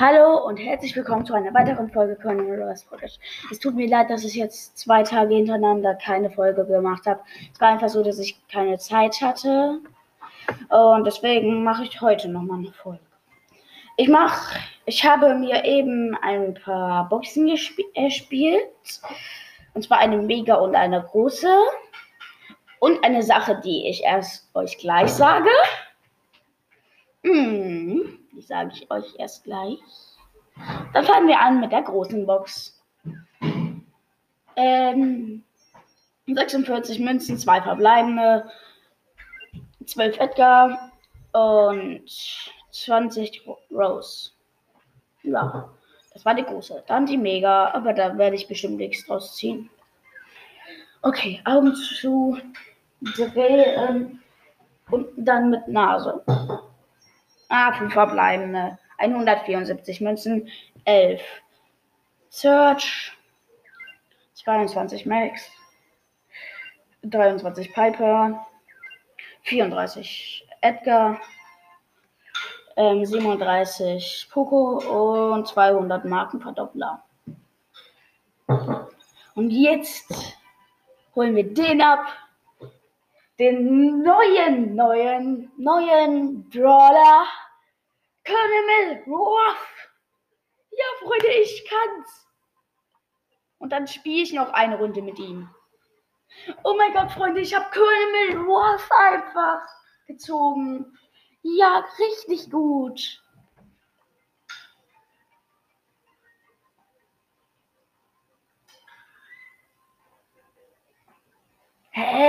[0.00, 3.18] Hallo und herzlich willkommen zu einer weiteren Folge Colonel Ross Podcast.
[3.50, 7.18] Es tut mir leid, dass ich jetzt zwei Tage hintereinander keine Folge gemacht habe.
[7.52, 9.80] Es war einfach so, dass ich keine Zeit hatte.
[10.68, 13.00] Und deswegen mache ich heute nochmal eine Folge.
[13.96, 18.70] Ich mache, ich habe mir eben ein paar Boxen gespielt.
[19.74, 21.52] Und zwar eine mega und eine große.
[22.78, 25.50] Und eine Sache, die ich erst euch gleich sage.
[27.24, 27.67] Hm.
[28.48, 29.78] Sage ich euch erst gleich.
[30.94, 32.82] Dann fangen wir an mit der großen Box.
[34.56, 35.44] Ähm,
[36.26, 38.50] 46 Münzen, 2 verbleibende,
[39.84, 40.90] 12 Edgar
[41.32, 42.08] und
[42.70, 44.30] 20 Rose.
[45.24, 45.68] Ja,
[46.14, 46.84] das war die große.
[46.86, 49.68] Dann die Mega, aber da werde ich bestimmt nichts draus ziehen.
[51.02, 52.38] Okay, Augen zu,
[53.02, 54.22] drehen
[54.90, 56.24] und dann mit Nase.
[57.48, 58.78] Ah, 5 verbleibende.
[58.98, 60.48] 174 Münzen.
[60.84, 61.22] 11.
[62.30, 63.12] Search.
[64.34, 65.50] 22 Max.
[67.02, 68.46] 23 Piper.
[69.42, 71.20] 34 Edgar.
[72.76, 77.02] Ähm, 37 Poco und 200 Markenverdoppler.
[79.34, 80.36] Und jetzt
[81.14, 82.06] holen wir den ab.
[83.38, 87.26] Den neuen, neuen, neuen Brawler.
[88.24, 89.90] Colonel Ruff.
[90.72, 92.26] Ja, Freunde, ich kann's.
[93.58, 95.48] Und dann spiele ich noch eine Runde mit ihm.
[96.64, 99.62] Oh mein Gott, Freunde, ich habe Colonel Ruff einfach
[100.06, 100.98] gezogen.
[101.42, 103.22] Ja, richtig gut.
[111.92, 112.27] Hä?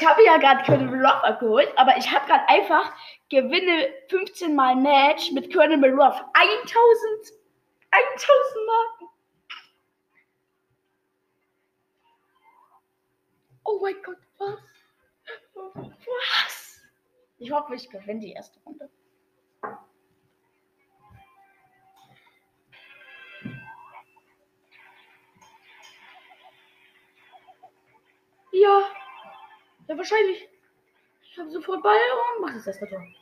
[0.00, 2.92] Ich habe ja gerade Colonel Ruff abgeholt, aber ich habe gerade einfach
[3.28, 6.22] gewinne 15 mal Match mit Colonel Ruff.
[6.34, 7.32] 1000,
[7.90, 9.08] 1000 Marken.
[13.64, 14.58] Oh mein Gott, was?
[15.54, 16.80] Was?
[17.38, 18.88] Ich hoffe, ich gewinne die erste Runde.
[28.52, 29.07] Ja.
[29.88, 30.46] Ja, wahrscheinlich.
[31.22, 33.02] Ich habe sofort Ball und mach das erste Tor.
[33.02, 33.16] Ja.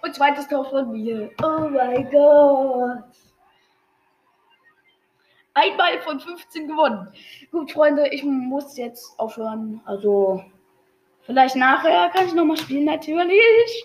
[0.00, 1.30] Und zweites Tor von mir.
[1.42, 3.04] Oh mein Gott.
[5.52, 7.12] Einmal von 15 gewonnen.
[7.50, 9.80] Gut, Freunde, ich muss jetzt aufhören.
[9.84, 10.44] Also
[11.26, 13.84] Vielleicht nachher kann ich nochmal spielen, natürlich.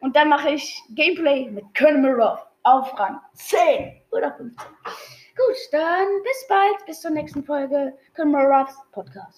[0.00, 4.66] Und dann mache ich Gameplay mit Colonel Mirov auf Rang 10 oder 15.
[4.86, 9.34] Gut, dann bis bald, bis zur nächsten Folge Colonel Mirovs Podcast.